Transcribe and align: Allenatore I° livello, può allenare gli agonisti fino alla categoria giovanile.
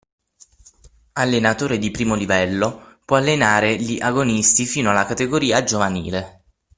Allenatore 1.13 1.75
I° 1.77 2.15
livello, 2.17 2.97
può 3.05 3.17
allenare 3.17 3.75
gli 3.77 4.01
agonisti 4.01 4.65
fino 4.65 4.89
alla 4.89 5.05
categoria 5.05 5.63
giovanile. 5.63 6.41